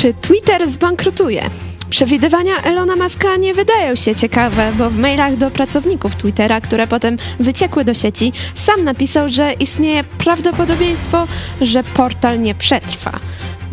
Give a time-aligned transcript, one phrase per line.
[0.00, 1.42] Czy Twitter zbankrutuje?
[1.90, 7.16] Przewidywania Elona Muska nie wydają się ciekawe, bo w mailach do pracowników Twittera, które potem
[7.40, 11.26] wyciekły do sieci, sam napisał, że istnieje prawdopodobieństwo,
[11.60, 13.12] że portal nie przetrwa.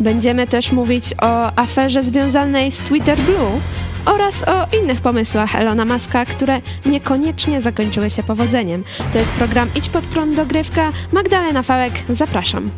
[0.00, 3.60] Będziemy też mówić o aferze związanej z Twitter Blue
[4.06, 8.84] oraz o innych pomysłach Elona Muska, które niekoniecznie zakończyły się powodzeniem.
[9.12, 10.92] To jest program Idź pod prąd dogrywka.
[11.12, 12.70] Magdalena Fałek, zapraszam.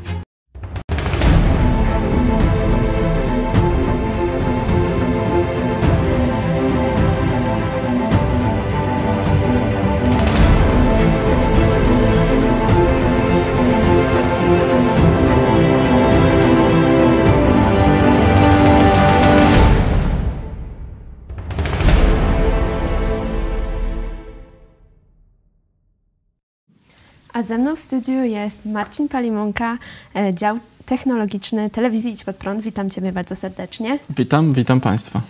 [27.61, 29.79] Mną w studiu jest Marcin Palimonka,
[30.17, 32.61] e, dział technologiczny telewizji Idź Pod Prąd.
[32.63, 33.99] Witam Ciebie bardzo serdecznie.
[34.17, 35.21] Witam, witam Państwa.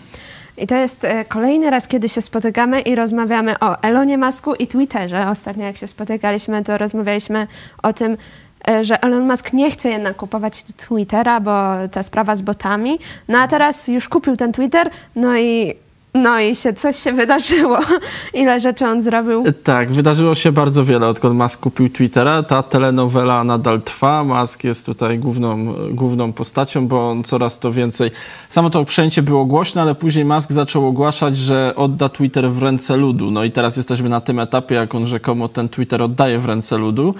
[0.58, 4.66] I to jest e, kolejny raz, kiedy się spotykamy i rozmawiamy o Elonie Masku i
[4.66, 5.28] Twitterze.
[5.28, 7.46] Ostatnio jak się spotykaliśmy, to rozmawialiśmy
[7.82, 8.16] o tym,
[8.68, 11.52] e, że Elon Musk nie chce jednak kupować Twittera, bo
[11.92, 12.98] ta sprawa z botami.
[13.28, 15.74] No a teraz już kupił ten Twitter, no i
[16.14, 17.78] no i się coś się wydarzyło.
[18.34, 19.44] Ile rzeczy on zrobił?
[19.64, 22.42] Tak, wydarzyło się bardzo wiele, odkąd Musk kupił Twittera.
[22.42, 24.24] Ta telenowela nadal trwa.
[24.24, 28.10] Musk jest tutaj główną, główną postacią, bo on coraz to więcej...
[28.48, 32.96] Samo to przejęcie było głośne, ale później Musk zaczął ogłaszać, że odda Twitter w ręce
[32.96, 33.30] ludu.
[33.30, 36.78] No i teraz jesteśmy na tym etapie, jak on rzekomo ten Twitter oddaje w ręce
[36.78, 37.14] ludu.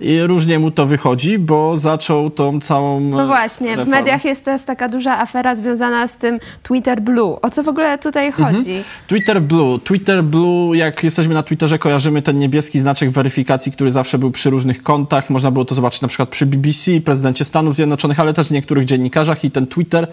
[0.00, 3.00] I różnie mu to wychodzi, bo zaczął tą całą.
[3.00, 3.84] No właśnie, reformę.
[3.84, 7.40] w mediach jest też taka duża afera związana z tym Twitter Blue.
[7.42, 8.56] O co w ogóle tutaj mhm.
[8.56, 8.70] chodzi?
[8.70, 8.84] Mhm.
[9.06, 9.78] Twitter Blue.
[9.78, 14.50] Twitter Blue, jak jesteśmy na Twitterze, kojarzymy ten niebieski znaczek weryfikacji, który zawsze był przy
[14.50, 15.30] różnych kontach.
[15.30, 19.44] Można było to zobaczyć na przykład przy BBC, prezydencie Stanów Zjednoczonych, ale też niektórych dziennikarzach
[19.44, 20.08] i ten Twitter,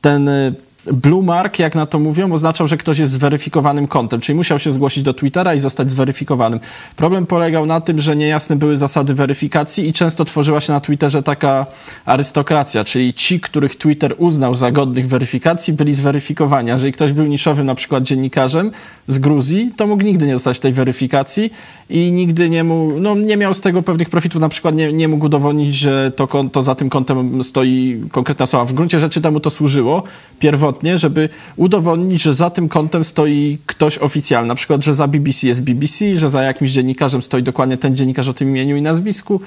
[0.00, 0.54] ten y,
[0.92, 4.72] Blue mark, jak na to mówią, oznaczał, że ktoś jest zweryfikowanym kontem, czyli musiał się
[4.72, 6.60] zgłosić do Twittera i zostać zweryfikowanym.
[6.96, 11.22] Problem polegał na tym, że niejasne były zasady weryfikacji i często tworzyła się na Twitterze
[11.22, 11.66] taka
[12.04, 16.70] arystokracja, czyli ci, których Twitter uznał za godnych weryfikacji, byli zweryfikowani.
[16.70, 18.70] A jeżeli ktoś był niszowym na przykład dziennikarzem
[19.08, 21.52] z Gruzji, to mógł nigdy nie dostać tej weryfikacji
[21.90, 25.08] i nigdy nie mógł, no nie miał z tego pewnych profitów, na przykład nie, nie
[25.08, 28.64] mógł udowodnić, że to, konto, za tym kontem stoi konkretna osoba.
[28.64, 30.02] W gruncie rzeczy temu to służyło
[30.38, 34.48] pierwotnie, żeby udowodnić, że za tym kontem stoi ktoś oficjalny.
[34.48, 38.28] Na przykład, że za BBC jest BBC, że za jakimś dziennikarzem stoi dokładnie ten dziennikarz
[38.28, 39.40] o tym imieniu i nazwisku.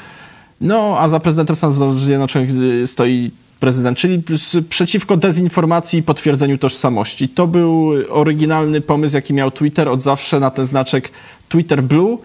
[0.61, 4.23] No, a za prezydentem Stanów Zjednoczonych y, stoi prezydent, czyli
[4.69, 7.29] przeciwko dezinformacji i potwierdzeniu tożsamości.
[7.29, 11.09] To był oryginalny pomysł, jaki miał Twitter od zawsze na ten znaczek
[11.49, 12.17] Twitter Blue.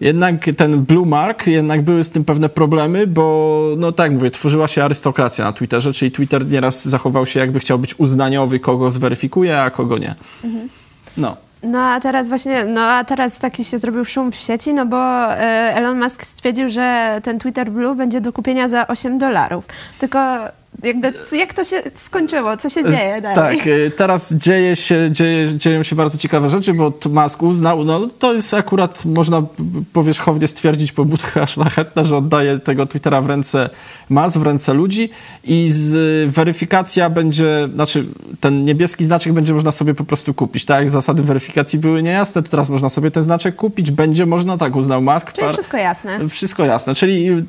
[0.00, 4.68] Jednak ten blue mark, jednak były z tym pewne problemy, bo no tak mówię, tworzyła
[4.68, 9.60] się arystokracja na Twitterze, czyli Twitter nieraz zachował się jakby chciał być uznaniowy, kogo zweryfikuje,
[9.60, 10.14] a kogo nie.
[10.44, 10.68] Mhm.
[11.16, 11.36] No.
[11.62, 15.32] No a teraz właśnie, no a teraz taki się zrobił szum w sieci, no bo
[15.32, 15.36] e,
[15.76, 19.64] Elon Musk stwierdził, że ten Twitter Blue będzie do kupienia za 8 dolarów.
[19.98, 20.18] Tylko
[20.82, 22.56] jakby, jak to się skończyło?
[22.56, 23.58] Co się e, dzieje dalej?
[23.58, 28.08] Tak, e, teraz dzieje się, dzieje, dzieją się bardzo ciekawe rzeczy, bo Musk uznał, no
[28.18, 29.42] to jest akurat, można
[29.92, 33.70] powierzchownie stwierdzić, pobudka szlachetna, że oddaje tego Twittera w ręce
[34.08, 35.10] mas, w ręce ludzi
[35.44, 38.06] i z weryfikacja będzie, znaczy
[38.40, 40.64] ten niebieski znaczek będzie można sobie po prostu kupić.
[40.64, 44.56] Tak jak zasady weryfikacji były niejasne, to teraz można sobie ten znaczek kupić, będzie można,
[44.56, 45.32] tak uznał Musk.
[45.32, 45.54] Czyli par...
[45.54, 46.28] wszystko jasne.
[46.28, 47.46] Wszystko jasne, czyli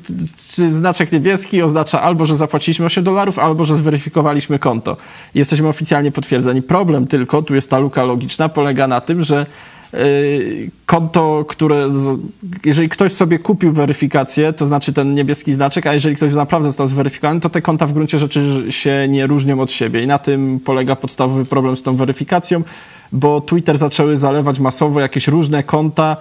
[0.68, 4.96] znaczek niebieski oznacza albo, że zapłaciliśmy 8 dolarów, albo, że zweryfikowaliśmy konto.
[5.34, 6.62] Jesteśmy oficjalnie potwierdzeni.
[6.62, 9.46] Problem tylko, tu jest ta luka logiczna, polega na tym, że
[9.94, 11.90] Y, konto, które,
[12.64, 16.86] jeżeli ktoś sobie kupił weryfikację, to znaczy ten niebieski znaczek, a jeżeli ktoś naprawdę został
[16.86, 20.02] zweryfikowany, to te konta w gruncie rzeczy się nie różnią od siebie.
[20.02, 22.62] I na tym polega podstawowy problem z tą weryfikacją,
[23.12, 26.16] bo Twitter zaczęły zalewać masowo jakieś różne konta,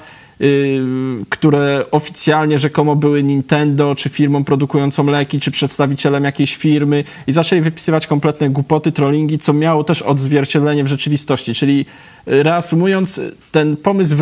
[1.29, 7.61] które oficjalnie rzekomo były Nintendo, czy firmą produkującą leki, czy przedstawicielem jakiejś firmy i zaczęli
[7.61, 11.53] wypisywać kompletne głupoty, trollingi, co miało też odzwierciedlenie w rzeczywistości.
[11.53, 11.85] Czyli
[12.27, 13.21] y, reasumując,
[13.51, 14.15] ten pomysł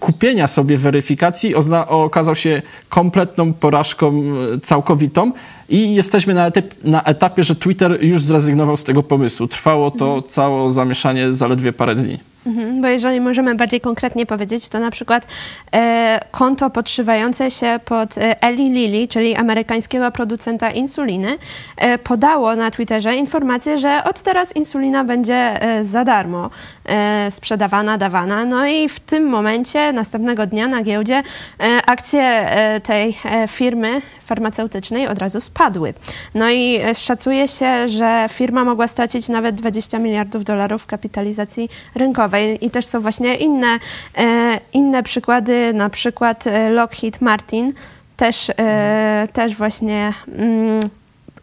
[0.00, 1.54] kupienia sobie weryfikacji
[1.88, 4.22] okazał się kompletną porażką
[4.54, 5.32] y, całkowitą
[5.68, 9.48] i jesteśmy na, etap na etapie, że Twitter już zrezygnował z tego pomysłu.
[9.48, 10.22] Trwało to mhm.
[10.28, 12.29] całe zamieszanie zaledwie parę dni.
[12.46, 15.26] Mhm, bo jeżeli możemy bardziej konkretnie powiedzieć, to na przykład
[15.72, 21.38] e, konto podszywające się pod e, Eli Lilly, czyli amerykańskiego producenta insuliny,
[21.76, 26.50] e, podało na Twitterze informację, że od teraz insulina będzie e, za darmo
[26.84, 28.44] e, sprzedawana, dawana.
[28.44, 31.22] No i w tym momencie, następnego dnia na giełdzie,
[31.60, 32.50] e, akcje
[32.82, 33.16] tej
[33.48, 35.94] firmy farmaceutycznej od razu spadły.
[36.34, 42.29] No i szacuje się, że firma mogła stracić nawet 20 miliardów dolarów kapitalizacji rynkowej.
[42.60, 43.78] I też są właśnie inne,
[44.18, 47.72] e, inne przykłady, na przykład e, Lockheed Martin
[48.16, 50.80] też, e, też właśnie mm,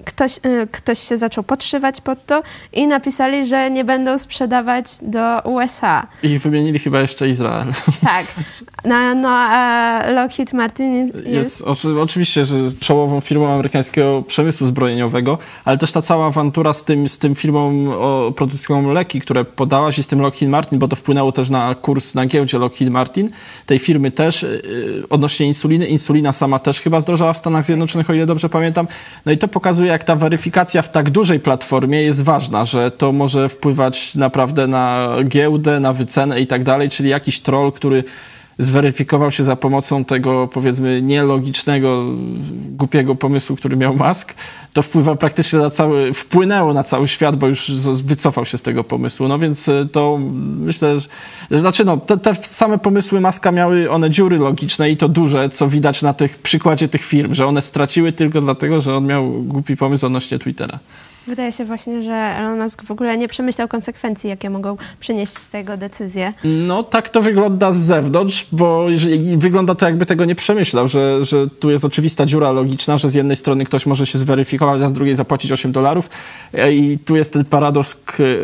[0.07, 2.44] ktoś, y, ktoś się zaczął podszywać pod to
[2.74, 6.07] i napisali, że nie będą sprzedawać do USA.
[6.24, 7.68] I wymienili chyba jeszcze Izrael.
[8.01, 8.25] Tak.
[8.86, 11.27] No, no a Lockheed Martin jest...
[11.27, 16.83] jest oczy, oczywiście, że czołową firmą amerykańskiego przemysłu zbrojeniowego, ale też ta cała awantura z
[16.83, 20.88] tym, z tym firmą o, produkującą leki, które podałaś i z tym Lockheed Martin, bo
[20.88, 23.30] to wpłynęło też na kurs na giełdzie Lockheed Martin,
[23.65, 25.88] tej firmy też yy, odnośnie insuliny.
[25.88, 28.88] Insulina sama też chyba zdrożała w Stanach Zjednoczonych, o ile dobrze pamiętam.
[29.25, 33.11] No i to pokazuje, jak ta weryfikacja w tak dużej platformie jest ważna, że to
[33.11, 38.03] może wpływać naprawdę na giełdę, na wycenę i tak dalej, czyli jakiś troll, który
[38.59, 42.04] zweryfikował się za pomocą tego, powiedzmy, nielogicznego,
[42.69, 44.33] głupiego pomysłu, który miał Musk,
[44.74, 47.71] to wpływa praktycznie na cały, wpłynęło na cały świat, bo już
[48.04, 49.27] wycofał się z tego pomysłu.
[49.27, 50.19] No więc e, to
[50.59, 51.00] myślę,
[51.51, 55.50] że, znaczy no, te, te same pomysły Muska miały one dziury logiczne i to duże,
[55.50, 59.31] co widać na tych przykładzie tych firm, że one straciły tylko dlatego, że on miał
[59.31, 60.80] głupi pomysł odnośnie Twittera.
[61.27, 65.50] Wydaje się właśnie, że Elon Musk w ogóle nie przemyślał konsekwencji, jakie mogą przynieść z
[65.50, 66.33] tego decyzje.
[66.44, 68.85] No tak to wygląda z zewnątrz, bo
[69.38, 73.13] wygląda to jakby tego nie przemyślał, że, że tu jest oczywista dziura logiczna, że z
[73.13, 76.09] jednej strony ktoś może się zweryfikować, a z drugiej zapłacić 8 dolarów
[76.71, 78.01] i tu jest ten paradoks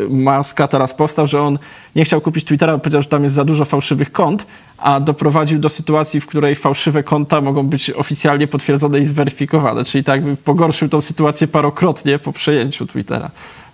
[0.08, 1.58] Muska teraz powstał, że on
[1.96, 4.46] nie chciał kupić Twittera, powiedział, że tam jest za dużo fałszywych kont,
[4.84, 10.04] a doprowadził do sytuacji, w której fałszywe konta mogą być oficjalnie potwierdzone i zweryfikowane, czyli
[10.04, 13.30] tak pogorszył tą sytuację parokrotnie po przejęciu Twittera.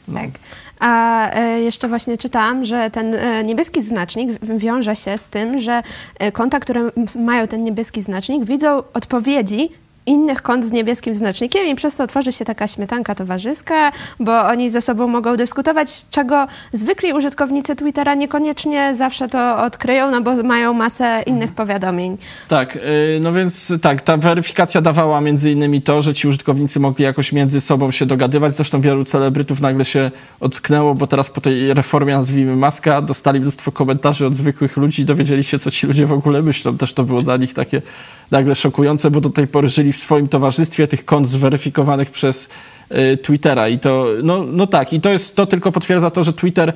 [0.09, 0.21] No.
[0.21, 0.31] Tak.
[0.81, 5.83] A e, jeszcze właśnie czytałam, że ten e, niebieski znacznik wiąże się z tym, że
[6.19, 9.71] e, konta, które mają ten niebieski znacznik, widzą odpowiedzi
[10.07, 14.71] innych kont z niebieskim znacznikiem i przez to tworzy się taka śmietanka towarzyska, bo oni
[14.71, 20.73] ze sobą mogą dyskutować, czego zwykli użytkownicy Twittera niekoniecznie zawsze to odkryją, no bo mają
[20.73, 22.19] masę innych powiadomień.
[22.49, 22.81] Tak, y,
[23.21, 27.61] no więc tak, ta weryfikacja dawała między innymi to, że ci użytkownicy mogli jakoś między
[27.61, 30.11] sobą się dogadywać, zresztą wielu celebrytów nagle się
[30.41, 35.05] ocknęło, bo teraz po tej reformie, nazwijmy Maska, dostali mnóstwo komentarzy od zwykłych ludzi i
[35.05, 36.77] dowiedzieli się, co ci ludzie w ogóle myślą.
[36.77, 37.83] Też to było dla nich takie
[38.31, 42.49] nagle szokujące, bo do tej pory żyli w swoim towarzystwie tych kont zweryfikowanych przez
[42.91, 43.69] y, Twittera.
[43.69, 46.73] I to, no, no tak, i to jest, to tylko potwierdza to, że Twitter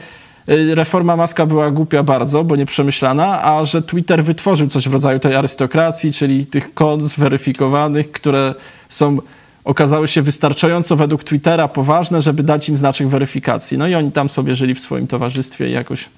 [0.48, 5.18] y, reforma Maska była głupia bardzo, bo nieprzemyślana, a że Twitter wytworzył coś w rodzaju
[5.18, 8.54] tej arystokracji, czyli tych kont zweryfikowanych, które
[8.88, 9.18] są
[9.64, 13.78] okazały się wystarczająco według Twittera poważne, żeby dać im znaczek weryfikacji.
[13.78, 16.08] No i oni tam sobie żyli w swoim towarzystwie i jakoś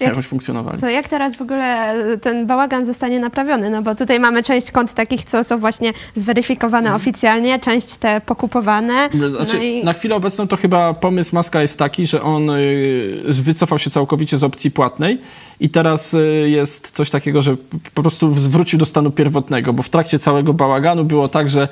[0.00, 0.80] jak, jakoś funkcjonowali.
[0.80, 3.70] To jak teraz w ogóle ten bałagan zostanie naprawiony?
[3.70, 7.02] No bo tutaj mamy część kont takich, co są właśnie zweryfikowane hmm.
[7.02, 9.08] oficjalnie, część te pokupowane.
[9.14, 9.84] No znaczy, no i...
[9.84, 14.38] Na chwilę obecną to chyba pomysł Maska jest taki, że on y, wycofał się całkowicie
[14.38, 15.18] z opcji płatnej
[15.60, 17.56] i teraz y, jest coś takiego, że
[17.94, 21.68] po prostu wrócił do stanu pierwotnego, bo w trakcie całego bałaganu było tak, że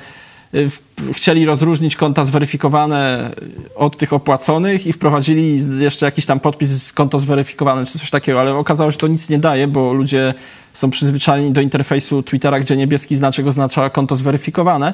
[1.13, 3.31] chcieli rozróżnić konta zweryfikowane
[3.75, 8.39] od tych opłaconych i wprowadzili jeszcze jakiś tam podpis z konto zweryfikowane czy coś takiego,
[8.39, 10.33] ale okazało się, że to nic nie daje, bo ludzie
[10.73, 14.93] są przyzwyczajeni do interfejsu Twittera, gdzie niebieski znaczek oznacza konto zweryfikowane.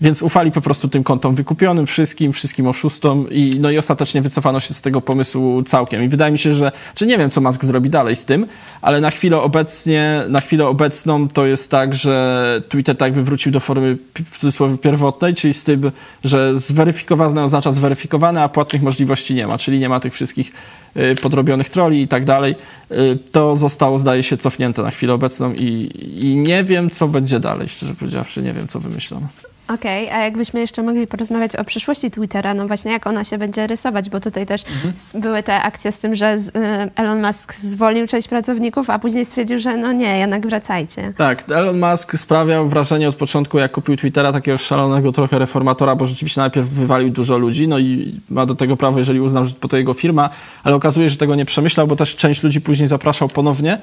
[0.00, 4.60] Więc ufali po prostu tym kontom wykupionym, wszystkim, wszystkim oszustom i, no i ostatecznie wycofano
[4.60, 6.02] się z tego pomysłu całkiem.
[6.02, 8.46] I wydaje mi się, że, czy nie wiem, co Musk zrobi dalej z tym,
[8.82, 13.52] ale na chwilę obecnie, na chwilę obecną to jest tak, że Twitter tak jakby wrócił
[13.52, 13.98] do formy
[14.30, 15.90] w cudzysłowie pierwotnej, czyli z tym,
[16.24, 20.52] że zweryfikowane oznacza zweryfikowane, a płatnych możliwości nie ma, czyli nie ma tych wszystkich
[20.96, 22.54] y, podrobionych troli i tak dalej.
[22.90, 25.90] Y, to zostało, zdaje się, cofnięte na chwilę obecną i,
[26.20, 29.26] i nie wiem, co będzie dalej, szczerze powiedziawszy, nie wiem, co wymyślą.
[29.68, 33.38] Okej, okay, a jakbyśmy jeszcze mogli porozmawiać o przyszłości Twittera, no właśnie jak ona się
[33.38, 35.22] będzie rysować, bo tutaj też mhm.
[35.22, 36.52] były te akcje z tym, że z, y,
[36.96, 41.12] Elon Musk zwolnił część pracowników, a później stwierdził, że no nie, jednak wracajcie.
[41.16, 46.06] Tak, Elon Musk sprawiał wrażenie od początku, jak kupił Twittera, takiego szalonego trochę reformatora, bo
[46.06, 49.76] rzeczywiście najpierw wywalił dużo ludzi, no i ma do tego prawo, jeżeli uznał, że to
[49.76, 50.30] jego firma,
[50.64, 53.78] ale okazuje że tego nie przemyślał, bo też część ludzi później zapraszał ponownie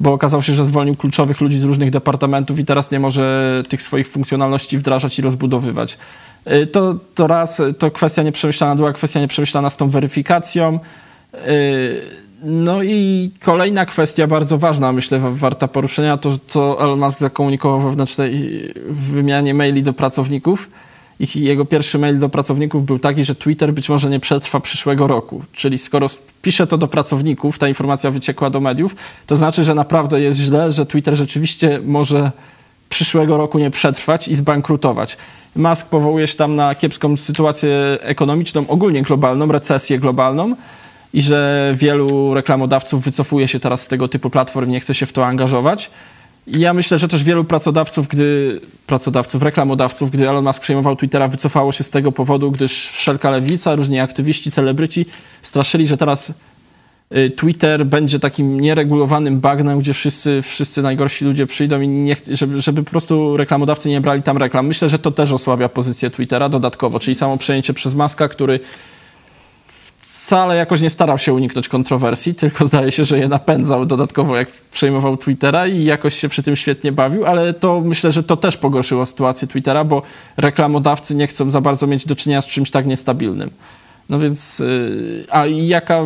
[0.00, 3.82] bo okazało się, że zwolnił kluczowych ludzi z różnych departamentów i teraz nie może tych
[3.82, 5.98] swoich funkcjonalności wdrażać i rozbudowywać.
[6.52, 10.78] Y, to, to raz, to kwestia nieprzemyślana, druga kwestia nieprzemyślana z tą weryfikacją.
[11.34, 17.80] Y, No i kolejna kwestia bardzo ważna, myślę, warta poruszenia, to co Elon Musk zakomunikował
[17.80, 20.70] wewnętrznej wymianie maili do pracowników.
[21.34, 25.42] Jego pierwszy mail do pracowników był taki, że Twitter być może nie przetrwa przyszłego roku.
[25.52, 26.06] Czyli skoro
[26.42, 28.96] pisze to do pracowników, ta informacja wyciekła do mediów,
[29.26, 32.32] to znaczy, że naprawdę jest źle, że Twitter rzeczywiście może
[32.88, 35.16] przyszłego roku nie przetrwać i zbankrutować.
[35.56, 40.56] Musk powołuje się tam na kiepską sytuację ekonomiczną, ogólnie globalną, recesję globalną
[41.12, 45.12] i że wielu reklamodawców wycofuje się teraz z tego typu platform, nie chce się w
[45.12, 45.90] to angażować.
[46.50, 51.72] Ja myślę, że też wielu pracodawców, gdy pracodawców, reklamodawców, gdy Elon Musk przejmował Twittera, wycofało
[51.72, 55.06] się z tego powodu, gdyż wszelka lewica, różni aktywiści, celebryci
[55.42, 56.32] straszyli, że teraz
[57.16, 62.60] y, Twitter będzie takim nieregulowanym bagnem, gdzie wszyscy, wszyscy najgorsi ludzie przyjdą i nie, żeby,
[62.60, 64.66] żeby po prostu reklamodawcy nie brali tam reklam.
[64.66, 68.60] Myślę, że to też osłabia pozycję Twittera dodatkowo, czyli samo przejęcie przez Maska, który
[70.00, 74.48] wcale jakoś nie starał się uniknąć kontrowersji, tylko zdaje się, że je napędzał dodatkowo, jak
[74.72, 78.56] przejmował Twittera i jakoś się przy tym świetnie bawił, ale to myślę, że to też
[78.56, 80.02] pogorszyło sytuację Twittera, bo
[80.36, 83.50] reklamodawcy nie chcą za bardzo mieć do czynienia z czymś tak niestabilnym.
[84.08, 86.02] No więc, y, a jaka,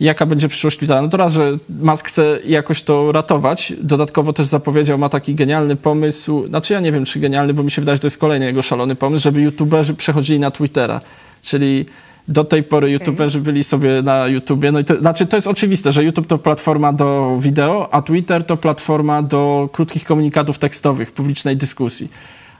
[0.00, 1.02] jaka będzie przyszłość Twittera?
[1.02, 3.72] No to raz, że Musk chce jakoś to ratować.
[3.80, 7.70] Dodatkowo też zapowiedział, ma taki genialny pomysł, znaczy ja nie wiem, czy genialny, bo mi
[7.70, 11.00] się wydaje, że to jest kolejny jego szalony pomysł, żeby youtuberzy przechodzili na Twittera.
[11.42, 11.86] Czyli
[12.28, 14.72] do tej pory youtuberzy byli sobie na YouTubie.
[14.72, 18.44] No i to, znaczy to jest oczywiste, że YouTube to platforma do wideo, a Twitter
[18.44, 22.08] to platforma do krótkich komunikatów tekstowych, publicznej dyskusji.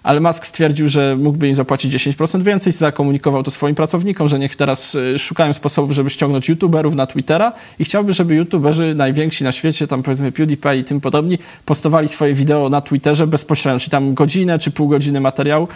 [0.03, 4.57] Ale Musk stwierdził, że mógłby im zapłacić 10% więcej, zakomunikował to swoim pracownikom, że niech
[4.57, 9.53] teraz y, szukają sposobów, żeby ściągnąć youtuberów na Twittera i chciałby, żeby youtuberzy najwięksi na
[9.53, 14.15] świecie, tam powiedzmy PewDiePie i tym podobni, postowali swoje wideo na Twitterze bezpośrednio, czyli tam
[14.15, 15.69] godzinę czy pół godziny materiału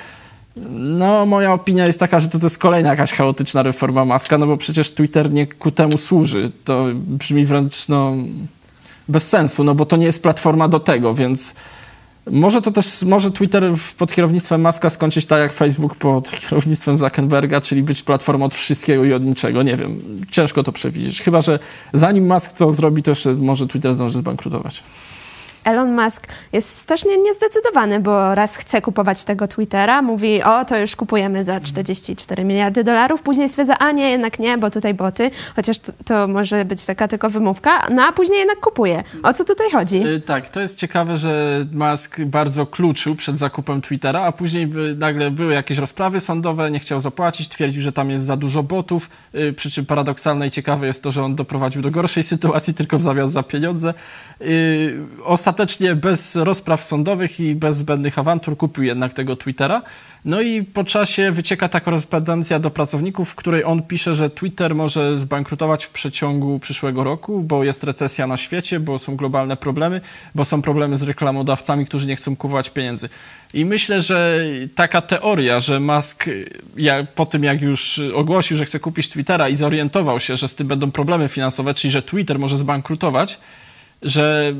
[0.76, 4.46] no, moja opinia jest taka, że to, to jest kolejna jakaś chaotyczna reforma Maska, no
[4.46, 6.52] bo przecież Twitter nie ku temu służy.
[6.64, 8.14] To brzmi wręcz, no,
[9.08, 11.54] bez sensu, no bo to nie jest platforma do tego, więc
[12.30, 17.60] może to też, może Twitter pod kierownictwem Maska skończyć tak jak Facebook pod kierownictwem Zuckerberga,
[17.60, 19.62] czyli być platformą od wszystkiego i od niczego.
[19.62, 21.22] Nie wiem, ciężko to przewidzieć.
[21.22, 21.58] Chyba, że
[21.92, 24.82] zanim Musk to zrobi, to jeszcze może Twitter zdąży zbankrutować.
[25.64, 30.96] Elon Musk jest strasznie niezdecydowany, bo raz chce kupować tego Twittera, mówi, o, to już
[30.96, 35.78] kupujemy za 44 miliardy dolarów, później stwierdza, a nie, jednak nie, bo tutaj boty, chociaż
[35.78, 39.04] to, to może być taka tylko wymówka, no a później jednak kupuje.
[39.22, 40.00] O co tutaj chodzi?
[40.00, 45.30] Yy, tak, to jest ciekawe, że Musk bardzo kluczył przed zakupem Twittera, a później nagle
[45.30, 49.52] były jakieś rozprawy sądowe, nie chciał zapłacić, twierdził, że tam jest za dużo botów, yy,
[49.52, 53.02] przy czym paradoksalne i ciekawe jest to, że on doprowadził do gorszej sytuacji tylko w
[53.02, 53.94] zamian za pieniądze.
[54.40, 54.46] Yy,
[55.52, 59.82] ostatecznie bez rozpraw sądowych i bez zbędnych awantur kupił jednak tego Twittera.
[60.24, 64.74] No i po czasie wycieka ta korespondencja do pracowników, w której on pisze, że Twitter
[64.74, 70.00] może zbankrutować w przeciągu przyszłego roku, bo jest recesja na świecie, bo są globalne problemy,
[70.34, 73.08] bo są problemy z reklamodawcami, którzy nie chcą kupować pieniędzy.
[73.54, 74.44] I myślę, że
[74.74, 76.24] taka teoria, że Musk
[77.14, 80.66] po tym jak już ogłosił, że chce kupić Twittera i zorientował się, że z tym
[80.66, 83.38] będą problemy finansowe, czyli że Twitter może zbankrutować,
[84.02, 84.54] że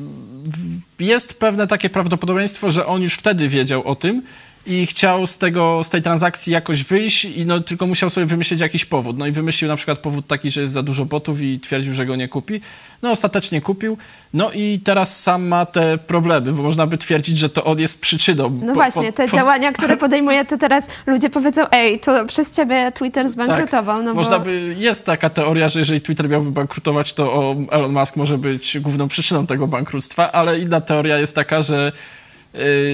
[0.99, 4.23] jest pewne takie prawdopodobieństwo, że on już wtedy wiedział o tym
[4.67, 8.61] i chciał z, tego, z tej transakcji jakoś wyjść i no, tylko musiał sobie wymyślić
[8.61, 9.19] jakiś powód.
[9.19, 12.07] No i wymyślił na przykład powód taki, że jest za dużo botów i twierdził, że
[12.07, 12.61] go nie kupi.
[13.03, 13.99] No ostatecznie kupił.
[14.35, 18.01] No i teraz sam ma te problemy, bo można by twierdzić, że to on jest
[18.01, 18.61] przyczyną.
[18.63, 19.37] No właśnie, te po...
[19.37, 23.97] działania, które podejmuje, to teraz ludzie powiedzą, ej, to przez ciebie Twitter zbankrutował.
[23.97, 24.07] Tak.
[24.07, 24.45] No można bo...
[24.45, 29.09] by, jest taka teoria, że jeżeli Twitter miałby bankrutować, to Elon Musk może być główną
[29.09, 31.93] przyczyną tego bankructwa, ale inna teoria jest taka, że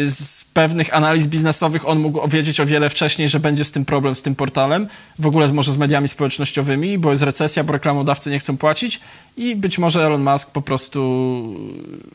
[0.07, 4.15] z pewnych analiz biznesowych on mógł wiedzieć o wiele wcześniej, że będzie z tym problem,
[4.15, 4.87] z tym portalem,
[5.19, 9.01] w ogóle może z mediami społecznościowymi, bo jest recesja, bo reklamodawcy nie chcą płacić
[9.37, 10.99] i być może Elon Musk po prostu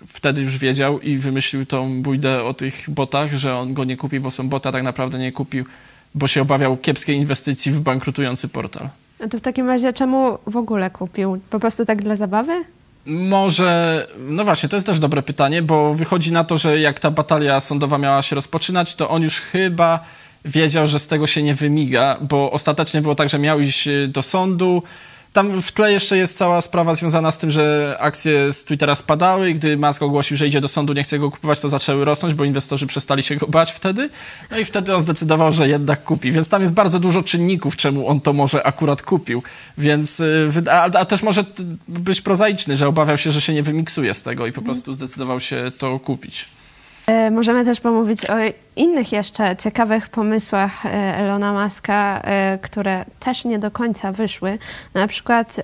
[0.08, 4.20] wtedy już wiedział i wymyślił tą bójdę o tych botach, że on go nie kupi,
[4.20, 5.66] bo są boty, a tak naprawdę nie kupił,
[6.16, 8.90] bo się obawiał kiepskiej inwestycji w bankrutujący portal.
[9.20, 11.40] A to w takim razie czemu w ogóle kupił?
[11.50, 12.64] Po prostu tak dla zabawy?
[13.05, 17.12] Może, no właśnie, to jest też dobre pytanie, bo wychodzi na to, że jak ta
[17.12, 20.00] batalia sądowa miała się rozpoczynać, to on już chyba
[20.45, 24.22] wiedział, że z tego się nie wymiga, bo ostatecznie było tak, że miał iść do
[24.22, 24.83] sądu,
[25.34, 29.50] tam w tle jeszcze jest cała sprawa związana z tym, że akcje z Twittera spadały
[29.50, 32.34] i gdy Musk ogłosił, że idzie do sądu, nie chce go kupować, to zaczęły rosnąć,
[32.34, 34.10] bo inwestorzy przestali się go bać wtedy.
[34.52, 36.32] No i wtedy on zdecydował, że jednak kupi.
[36.32, 39.44] Więc tam jest bardzo dużo czynników, czemu on to może akurat kupił.
[39.78, 41.44] Więc, y, a, a też może
[41.88, 45.40] być prozaiczny, że obawiał się, że się nie wymiksuje z tego i po prostu zdecydował
[45.40, 46.46] się to kupić.
[47.07, 48.36] E, możemy też pomówić o
[48.75, 54.57] innych jeszcze ciekawych pomysłach e, Elona Muska, e, które też nie do końca wyszły.
[54.93, 55.55] Na przykład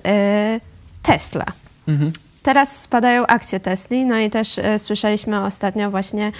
[1.02, 1.44] Tesla.
[1.88, 2.12] Mhm.
[2.42, 6.32] Teraz spadają akcje Tesli, no i też słyszeliśmy ostatnio właśnie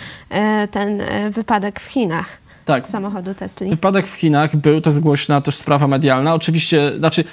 [0.71, 2.26] ten wypadek w Chinach.
[2.64, 2.88] Tak.
[2.88, 3.71] Samochodu Tesli.
[3.71, 6.35] Wypadek w Chinach był, to jest głośna też sprawa medialna.
[6.35, 7.25] Oczywiście, znaczy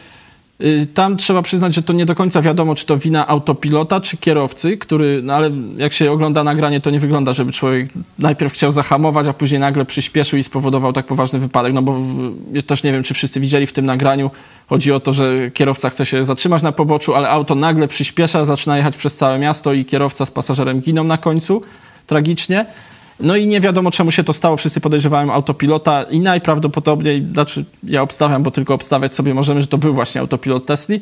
[0.94, 4.78] tam trzeba przyznać, że to nie do końca wiadomo, czy to wina autopilota, czy kierowcy,
[4.78, 9.28] który, no ale jak się ogląda nagranie, to nie wygląda, żeby człowiek najpierw chciał zahamować,
[9.28, 11.74] a później nagle przyspieszył i spowodował tak poważny wypadek.
[11.74, 12.00] No bo
[12.68, 14.32] też nie wiem, czy wszyscy widzieli w tym nagraniu,
[14.68, 18.78] chodzi o to, że kierowca chce się zatrzymać na poboczu, ale auto nagle przyspiesza, zaczyna
[18.78, 21.62] jechać przez całe miasto i kierowca z pasażerem giną na końcu,
[22.08, 22.66] tragicznie.
[23.20, 24.58] No i nie wiadomo, czemu się to stało.
[24.58, 29.78] Wszyscy podejrzewają autopilota i najprawdopodobniej, znaczy ja obstawiam, bo tylko obstawiać sobie możemy, że to
[29.78, 31.02] był właśnie autopilot Tesli.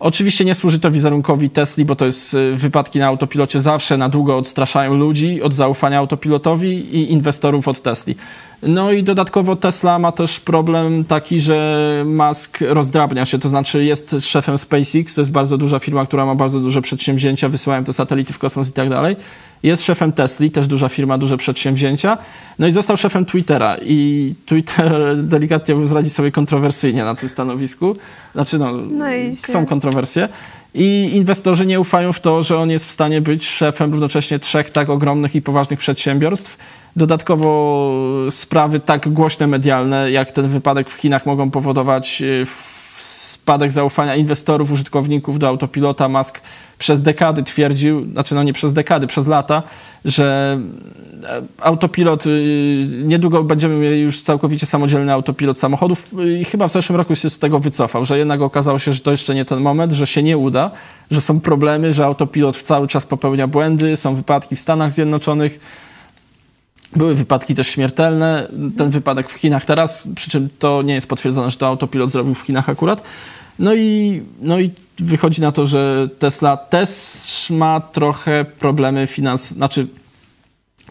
[0.00, 4.08] Oczywiście nie służy to wizerunkowi Tesli, bo to jest y, wypadki na autopilocie zawsze na
[4.08, 8.16] długo odstraszają ludzi od zaufania autopilotowi i inwestorów od Tesli.
[8.62, 14.16] No i dodatkowo Tesla ma też problem taki, że Musk rozdrabnia się, to znaczy jest
[14.20, 18.32] szefem SpaceX, to jest bardzo duża firma, która ma bardzo duże przedsięwzięcia, wysyłają te satelity
[18.32, 19.16] w kosmos i tak dalej.
[19.64, 22.18] Jest szefem Tesli, też duża firma, duże przedsięwzięcia.
[22.58, 24.92] No i został szefem Twittera i Twitter
[25.34, 27.96] delikatnie radzi sobie kontrowersyjnie na tym stanowisku.
[28.34, 29.04] Znaczy no, no
[29.46, 30.28] są kontrowersje.
[30.74, 34.70] I inwestorzy nie ufają w to, że on jest w stanie być szefem równocześnie trzech
[34.70, 36.58] tak ogromnych i poważnych przedsiębiorstw.
[36.96, 37.92] Dodatkowo
[38.30, 42.46] sprawy tak głośne medialne, jak ten wypadek w Chinach, mogą powodować y,
[43.44, 46.08] spadek zaufania inwestorów, użytkowników do autopilota.
[46.08, 46.40] Musk
[46.78, 49.62] przez dekady twierdził, znaczy no nie przez dekady, przez lata,
[50.04, 50.58] że
[51.24, 56.06] e, autopilot, y, niedługo będziemy mieli już całkowicie samodzielny autopilot samochodów
[56.40, 59.10] i chyba w zeszłym roku się z tego wycofał, że jednak okazało się, że to
[59.10, 60.70] jeszcze nie ten moment, że się nie uda,
[61.10, 65.60] że są problemy, że autopilot cały czas popełnia błędy, są wypadki w Stanach Zjednoczonych,
[66.96, 68.48] były wypadki też śmiertelne.
[68.76, 72.34] Ten wypadek w Chinach teraz, przy czym to nie jest potwierdzone, że to autopilot zrobił
[72.34, 73.02] w Chinach akurat.
[73.58, 76.90] No i, no i wychodzi na to, że Tesla też
[77.50, 79.86] ma trochę problemy finansowe, znaczy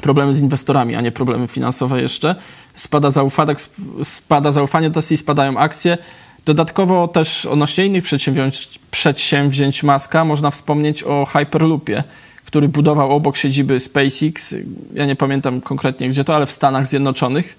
[0.02, 2.36] problemy z inwestorami, a nie problemy finansowe jeszcze.
[2.76, 3.56] Spada zaufanie,
[4.04, 5.98] spada zaufanie do Tesla, spadają akcje.
[6.46, 12.04] Dodatkowo też odnośnie innych przedsięwzięć, przedsięwzięć Maska można wspomnieć o Hyperloopie,
[12.54, 14.56] który budował obok siedziby SpaceX.
[14.94, 17.58] Ja nie pamiętam konkretnie gdzie to, ale w Stanach Zjednoczonych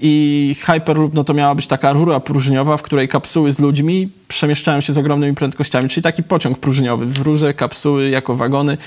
[0.00, 4.80] i Hyperloop no to miała być taka rura próżniowa, w której kapsuły z ludźmi przemieszczają
[4.80, 8.78] się z ogromnymi prędkościami, czyli taki pociąg próżniowy w rurze, kapsuły jako wagony.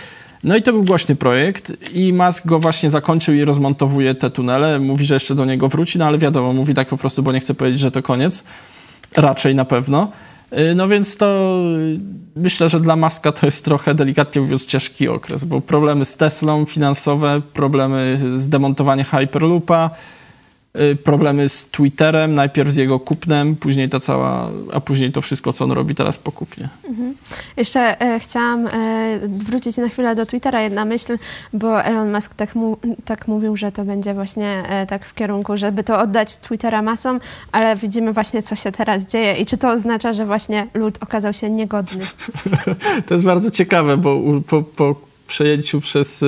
[0.44, 4.80] No i to był głośny projekt i Musk go właśnie zakończył i rozmontowuje te tunele.
[4.80, 7.40] Mówi, że jeszcze do niego wróci, no ale wiadomo, mówi tak po prostu, bo nie
[7.40, 8.44] chce powiedzieć, że to koniec.
[9.18, 10.12] Raczej na pewno.
[10.60, 11.60] Y, no więc to
[12.36, 16.66] myślę, że dla Maska to jest trochę delikatnie mówiąc ciężki okres, bo problemy z Teslą
[16.66, 19.90] finansowe, problemy z demontowaniem Hyperloopa,
[21.04, 25.64] problemy z Twitterem, najpierw z jego kupnem, później ta cała, a później to wszystko, co
[25.64, 26.70] on robi teraz po kupnie.
[26.90, 27.16] Mhm.
[27.58, 28.72] Jeszcze e, chciałam e,
[29.28, 31.18] wrócić na chwilę do Twittera, jedna myśl,
[31.54, 35.58] bo Elon Musk tak, mu, tak mówił, że to będzie właśnie e, tak w kierunku,
[35.58, 37.20] żeby to oddać Twittera masom,
[37.52, 41.34] ale widzimy właśnie, co się teraz dzieje i czy to oznacza, że właśnie lud okazał
[41.34, 42.06] się niegodny?
[43.08, 44.96] to jest bardzo ciekawe, bo po, po
[45.28, 46.26] przejęciu przez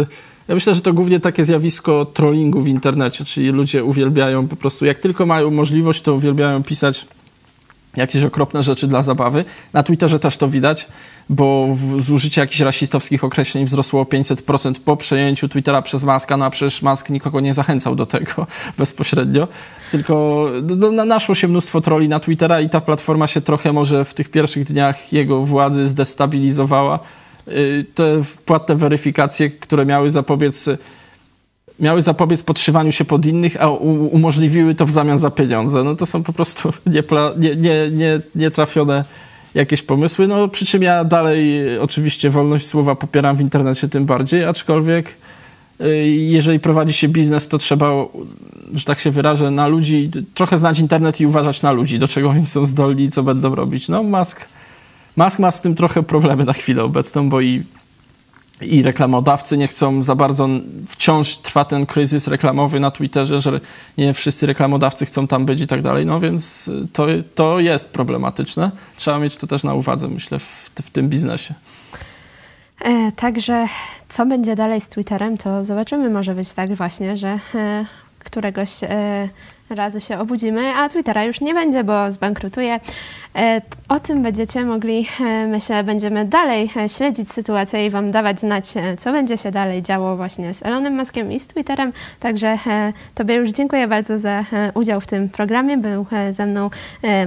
[0.48, 4.86] ja myślę, że to głównie takie zjawisko trollingu w internecie, czyli ludzie uwielbiają po prostu,
[4.86, 7.06] jak tylko mają możliwość, to uwielbiają pisać
[7.98, 9.46] jakieś okropne rzeczy dla zabawy.
[9.74, 10.88] Na Twitterze też to widać,
[11.30, 16.50] bo zużycie jakichś rasistowskich określeń wzrosło o 500% po przejęciu Twittera przez Maska, no a
[16.50, 19.48] przecież Mask nikogo nie zachęcał do tego bezpośrednio,
[19.92, 20.46] tylko
[20.78, 24.30] no, naszło się mnóstwo troli na Twittera i ta platforma się trochę może w tych
[24.30, 27.00] pierwszych dniach jego władzy zdestabilizowała
[27.96, 30.70] te płatne weryfikacje, które miały zapobiec
[31.80, 35.84] miały zapobiec podszywaniu się pod innych, a umożliwiły to w zamian za pieniądze.
[35.84, 39.06] No to są po prostu nietrafione nie, nie, nie, nie trafione
[39.54, 40.28] jakieś pomysły.
[40.28, 45.16] No przy czym ja dalej y, oczywiście wolność słowa popieram w internecie tym bardziej, aczkolwiek
[45.82, 47.92] y, jeżeli prowadzi się biznes, to trzeba,
[48.76, 52.30] że tak się wyrażę, na ludzi, trochę znać internet i uważać na ludzi, do czego
[52.30, 53.90] oni są zdolni i co będą robić.
[53.90, 54.48] No Musk
[55.18, 57.64] Musk ma z tym trochę problemy na chwilę obecną, bo i,
[58.62, 60.50] i reklamodawcy nie chcą za bardzo,
[60.88, 63.62] wciąż trwa ten kryzys reklamowy na Twitterze, że
[63.98, 68.72] nie wszyscy reklamodawcy chcą tam być i tak dalej, no więc to, to jest problematyczne.
[68.96, 71.54] Trzeba mieć to też na uwadze, myślę, w, w tym biznesie.
[72.82, 73.68] E, także
[74.10, 76.10] co będzie dalej z Twitterem, to zobaczymy.
[76.10, 77.86] Może być tak właśnie, że e,
[78.20, 79.30] któregoś e,
[79.70, 82.80] razu się obudzimy, a Twittera już nie będzie, bo zbankrutuje.
[83.38, 88.40] E, o tym będziecie mogli, e, myślę, będziemy dalej e, śledzić sytuację i Wam dawać
[88.40, 91.94] znać, co będzie się dalej działo właśnie z Elonem Muskiem i z Twitterem.
[92.20, 92.58] Także
[93.16, 95.78] Tobie już dziękuję bardzo za udział w tym programie.
[95.78, 96.70] Był ze mną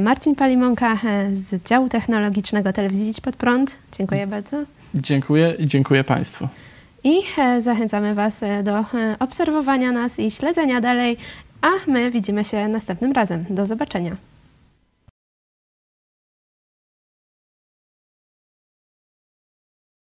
[0.00, 0.98] Marcin Palimonka
[1.32, 3.70] z działu technologicznego Telewizji Pod Prąd.
[3.98, 4.56] Dziękuję bardzo.
[4.94, 6.48] Dziękuję i dziękuję Państwu.
[7.04, 7.22] I
[7.58, 8.84] zachęcamy Was do
[9.18, 11.16] obserwowania nas i śledzenia dalej,
[11.62, 13.44] a my widzimy się następnym razem.
[13.50, 14.16] Do zobaczenia.